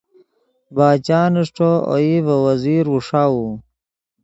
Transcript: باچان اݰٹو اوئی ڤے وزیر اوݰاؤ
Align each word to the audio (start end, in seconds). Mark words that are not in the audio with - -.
باچان 0.75 1.33
اݰٹو 1.39 1.71
اوئی 1.91 2.13
ڤے 2.25 2.35
وزیر 2.45 2.85
اوݰاؤ 2.93 3.41